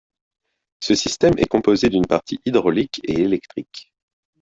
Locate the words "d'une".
1.89-2.07